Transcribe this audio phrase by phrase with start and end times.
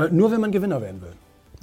[0.00, 1.12] Äh, nur wenn man Gewinner werden will.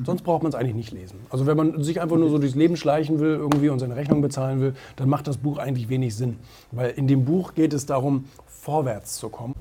[0.05, 1.19] Sonst braucht man es eigentlich nicht lesen.
[1.31, 4.21] Also wenn man sich einfach nur so durchs Leben schleichen will irgendwie und seine Rechnung
[4.21, 6.37] bezahlen will, dann macht das Buch eigentlich wenig Sinn.
[6.71, 9.55] Weil in dem Buch geht es darum, vorwärts zu kommen.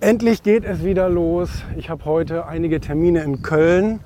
[0.00, 1.48] Endlich geht es wieder los.
[1.78, 4.00] Ich habe heute einige Termine in Köln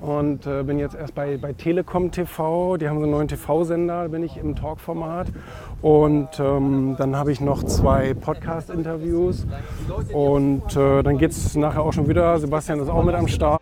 [0.00, 2.76] und äh, bin jetzt erst bei, bei Telekom TV.
[2.76, 5.28] Die haben so einen neuen TV-Sender, bin ich im Talk-Format.
[5.82, 9.46] Und ähm, dann habe ich noch zwei Podcast-Interviews.
[10.12, 12.38] Und äh, dann geht es nachher auch schon wieder.
[12.38, 13.60] Sebastian ist auch mit am Start.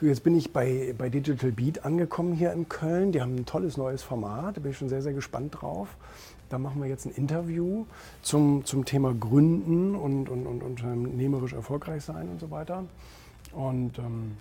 [0.00, 3.12] So, jetzt bin ich bei, bei Digital Beat angekommen hier in Köln.
[3.12, 5.88] Die haben ein tolles neues Format, da bin ich schon sehr, sehr gespannt drauf.
[6.48, 7.84] Da machen wir jetzt ein Interview
[8.22, 12.84] zum, zum Thema Gründen und, und, und unternehmerisch erfolgreich sein und so weiter.
[13.52, 14.38] Und ähm,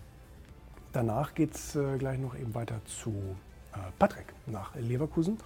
[0.93, 3.11] danach geht es äh, gleich noch eben weiter zu
[3.73, 5.39] äh, Patrick nach Leverkusen.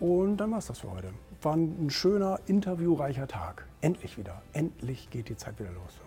[0.00, 1.08] Und dann war es das für heute.
[1.42, 3.66] War ein schöner, interviewreicher Tag.
[3.82, 4.40] Endlich wieder.
[4.54, 6.00] Endlich geht die Zeit wieder los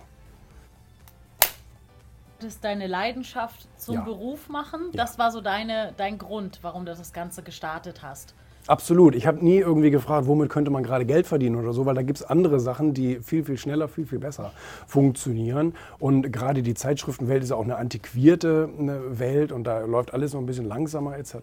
[2.42, 4.02] wolltest deine Leidenschaft zum ja.
[4.02, 4.81] Beruf machen.
[4.94, 5.03] Ja.
[5.03, 8.34] Das war so deine, dein Grund, warum du das Ganze gestartet hast.
[8.66, 9.14] Absolut.
[9.14, 12.02] Ich habe nie irgendwie gefragt, womit könnte man gerade Geld verdienen oder so, weil da
[12.02, 14.53] gibt es andere Sachen, die viel, viel schneller, viel, viel besser
[14.88, 15.75] funktionieren.
[16.00, 20.39] Und gerade die Zeitschriftenwelt ist auch eine antiquierte eine Welt und da läuft alles noch
[20.39, 21.36] ein bisschen langsamer etc.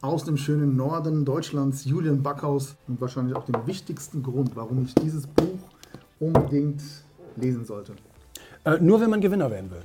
[0.00, 4.94] Aus dem schönen Norden Deutschlands, Julian Backhaus und wahrscheinlich auch den wichtigsten Grund, warum ich
[4.94, 5.58] dieses Buch
[6.20, 6.82] unbedingt
[7.36, 7.92] lesen sollte?
[8.64, 9.82] Äh, nur wenn man Gewinner werden will.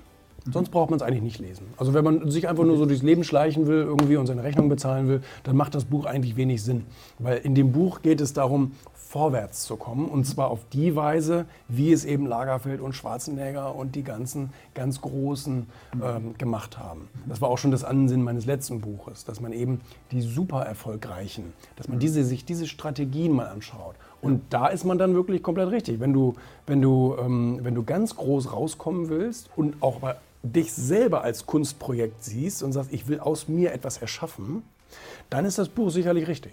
[0.51, 1.67] Sonst braucht man es eigentlich nicht lesen.
[1.77, 4.69] Also wenn man sich einfach nur so durchs Leben schleichen will irgendwie und seine Rechnung
[4.69, 6.85] bezahlen will, dann macht das Buch eigentlich wenig Sinn.
[7.19, 8.71] Weil in dem Buch geht es darum,
[9.11, 10.07] vorwärts zu kommen.
[10.07, 15.01] Und zwar auf die Weise, wie es eben Lagerfeld und Schwarzenegger und die ganzen ganz
[15.01, 15.67] Großen
[16.01, 17.09] ähm, gemacht haben.
[17.27, 19.81] Das war auch schon das Ansinnen meines letzten Buches, dass man eben
[20.11, 24.97] die super erfolgreichen, dass man diese, sich diese Strategien mal anschaut und da ist man
[24.97, 25.99] dann wirklich komplett richtig.
[25.99, 26.35] Wenn du,
[26.67, 31.45] wenn du, ähm, wenn du ganz groß rauskommen willst und auch mal dich selber als
[31.45, 34.63] Kunstprojekt siehst und sagst, ich will aus mir etwas erschaffen,
[35.29, 36.51] dann ist das Buch sicherlich richtig.